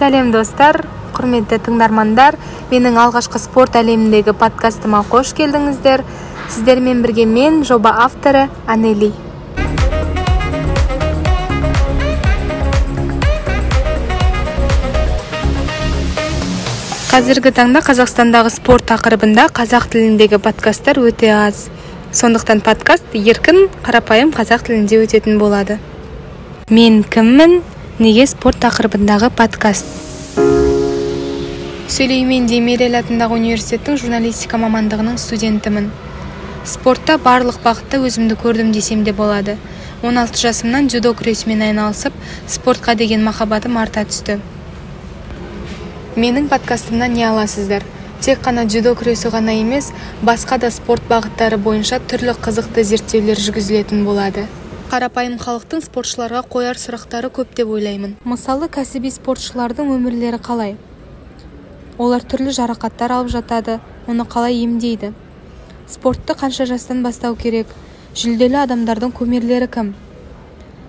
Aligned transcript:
сәлем 0.00 0.30
достар. 0.32 0.80
Құрметті 1.12 1.58
тыңдармандар 1.66 2.38
менің 2.70 2.96
алғашқы 3.02 3.40
спорт 3.42 3.74
әлеміндегі 3.76 4.32
подкастыма 4.38 5.02
қош 5.10 5.34
келдіңіздер. 5.36 6.04
Сіздермен 6.48 7.02
бірге 7.04 7.26
мен 7.28 7.60
жоба 7.68 7.92
авторы 8.06 8.46
анели. 8.66 9.10
Қазіргі 17.10 17.52
таңда 17.52 17.82
қазақстандағы 17.84 18.54
спорт 18.54 18.86
тақырыбында 18.88 19.50
қазақ 19.52 19.90
тіліндегі 19.92 20.38
подкасттар 20.40 21.02
өте 21.02 21.28
аз. 21.34 21.66
Сондықтан 22.14 22.62
подкаст 22.64 23.12
еркін 23.12 23.66
қарапайым 23.84 24.32
қазақ 24.32 24.64
тілінде 24.70 25.02
өтетін 25.04 25.36
болады. 25.42 25.76
Мен 26.70 27.02
кіммін? 27.02 27.60
Неге 28.00 28.24
спорт 28.24 28.56
тақырыбындағы 28.62 29.28
подкаст? 29.36 29.84
Сөйлеймен 31.92 32.46
демирель 32.48 32.94
атындағы 32.96 33.36
университеттің 33.36 33.98
журналистика 34.00 34.56
мамандығының 34.62 35.18
студентімін. 35.20 35.90
Спортта 36.64 37.18
барлық 37.20 37.58
бағытта 37.60 38.00
өзімді 38.00 38.38
көрдім 38.40 38.70
десем 38.72 39.02
де 39.04 39.12
болады. 39.12 39.58
16 40.00 40.40
жасымнан 40.40 40.88
дзюдо 40.88 41.12
күресімен 41.18 41.60
айналысып 41.66 42.16
спортқа 42.48 42.94
деген 42.96 43.20
махаббатым 43.26 43.76
арта 43.76 44.06
түсті. 44.08 44.38
Менің 46.16 46.48
подкастымнан 46.48 47.12
не 47.12 47.26
аласыздар? 47.28 47.84
Тек 48.24 48.40
қана 48.46 48.64
дзюдо 48.64 48.94
күресі 48.96 49.28
ғана 49.28 49.58
емес 49.60 49.92
басқа 50.24 50.56
да 50.64 50.72
спорт 50.72 51.04
бағыттары 51.12 51.60
бойынша 51.60 52.00
түрлі 52.08 52.32
қызықты 52.48 52.86
зерттеулер 52.94 53.36
жүргізілетін 53.36 54.08
болады. 54.08 54.46
Қарапайым 54.90 55.36
халықтың 55.38 55.84
спортшыларға 55.84 56.40
қояр 56.50 56.78
сұрақтары 56.82 57.28
көп 57.30 57.52
деп 57.54 57.68
ойлаймын. 57.70 58.16
Мысалы 58.26 58.66
кәсіби 58.74 59.12
спортшылардың 59.14 59.92
өмірлері 59.94 60.40
қалай? 60.42 60.72
Олар 61.94 62.24
түрлі 62.26 62.50
жарақаттар 62.56 63.14
алып 63.14 63.30
жатады 63.30 63.76
оны 64.10 64.26
қалай 64.26 64.58
емдейді? 64.64 65.12
Спортты 65.86 66.34
қанша 66.40 66.66
жастан 66.66 67.04
бастау 67.04 67.36
керек? 67.38 67.70
Жүлделі 68.18 68.58
адамдардың 68.64 69.14
кумирлері 69.14 69.68
кім? 69.70 69.92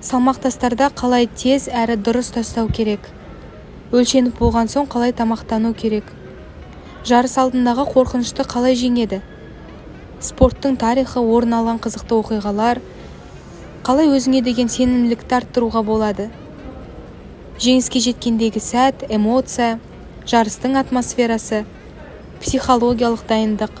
Салмақ 0.00 0.40
тастарда 0.46 0.88
қалай 0.88 1.28
тез 1.28 1.68
әрі 1.68 1.98
дұрыс 2.00 2.32
тастау 2.32 2.72
керек? 2.72 3.04
Өлшеніп 3.92 4.40
болған 4.40 4.72
соң 4.72 4.88
қалай 4.88 5.12
тамақтану 5.12 5.74
керек? 5.76 6.08
Жарыс 7.04 7.36
алдындағы 7.44 7.84
қорқынышты 7.92 8.48
қалай 8.48 8.72
жеңеді? 8.72 9.20
Спорттың 10.24 10.80
тарихы 10.80 11.20
орын 11.20 11.60
алған 11.60 11.84
қызықты 11.84 12.16
оқиғалар 12.22 12.80
қалай 13.82 14.06
өзіңе 14.14 14.44
деген 14.46 14.68
сенімділікті 14.70 15.34
арттыруға 15.40 15.80
болады? 15.82 16.28
Жеңіске 17.58 17.98
жеткендегі 18.04 18.60
сәт 18.62 19.00
эмоция 19.10 19.80
жарыстың 20.30 20.76
атмосферасы 20.78 21.64
психологиялық 22.44 23.24
дайындық. 23.26 23.72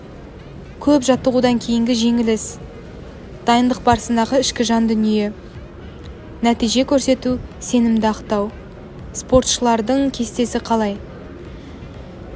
Көп 0.82 1.06
жаттығудан 1.06 1.62
кейінгі 1.62 1.94
жеңіліс 2.00 2.48
дайындық 3.46 3.84
барысындағы 3.86 4.42
ішкі 4.42 4.66
жан 4.66 4.90
дүние. 4.90 5.30
Нәтиже 6.42 6.82
көрсету 6.82 7.38
сенімді 7.62 8.10
ақтау. 8.10 8.50
Спортшылардың 9.14 10.10
кестесі 10.18 10.58
қалай? 10.66 10.98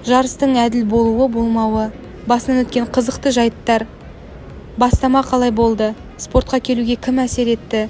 Жарыстың 0.06 0.55
әділ 0.69 0.86
болуы 0.86 1.27
болмауы 1.27 1.91
басынан 2.30 2.62
өткен 2.62 2.86
қызықты 2.86 3.34
жайттар. 3.34 3.89
Бастама 4.78 5.27
қалай 5.27 5.51
болды? 5.51 5.97
Спортқа 6.17 6.61
келуге 6.64 6.97
кім 6.97 7.20
әсер 7.20 7.50
етті? 7.53 7.86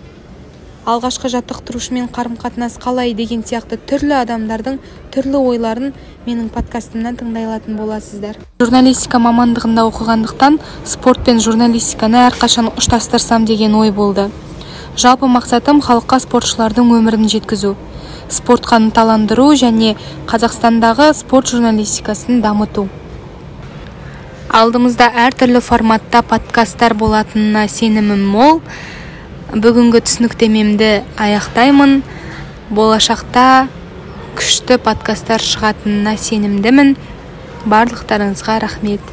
Алғашқы 0.87 1.31
жаттықтырушымен 1.31 2.09
қарым-қатынас 2.15 2.77
қалай 2.83 3.15
деген 3.19 3.43
сияқты 3.47 3.79
түрлі 3.91 4.21
адамдардың 4.21 4.79
түрлі 5.15 5.41
ойларын 5.51 5.95
менің 6.27 6.49
подкастымнан 6.55 7.19
тыңдай 7.19 7.47
алатын 7.47 7.79
боласыздар. 7.79 8.39
Журналистика 8.63 9.19
мамандығында 9.23 9.87
оқығандықтан 9.91 10.61
спорт 10.85 11.25
пен 11.27 11.43
журналистиканы 11.43 12.23
әрқашан 12.29 12.71
ұштастырсам 12.75 13.47
деген 13.47 13.75
ой 13.75 13.91
болды. 13.91 14.31
Жалпы 14.97 15.27
мақсатым 15.27 15.83
халыққа 15.83 16.23
спортшылардың 16.27 16.95
өмірін 16.99 17.31
жеткізу 17.31 17.75
спортқа 18.31 18.79
ынталандыру 18.81 19.53
және 19.55 19.95
қазақстандағы 20.27 21.13
спорт 21.15 21.51
журналистикасын 21.53 22.41
дамыту. 22.43 22.89
Алдымызда 24.57 25.11
әртүрлі 25.21 25.61
форматта 25.61 26.23
подкасттар 26.25 26.95
болатынына 26.97 27.67
сенімім 27.69 28.23
мол. 28.33 28.63
Бүгінгі 29.53 30.01
түсініктемемді 30.07 30.89
аяқтаймын. 31.21 31.99
Болашақта 32.73 33.67
күшті 34.39 34.79
подкасттар 34.87 35.45
шығатынына 35.45 36.17
сенімдімін. 36.17 36.95
Барлықтарыңызға 37.69 38.57
рахмет. 38.65 39.05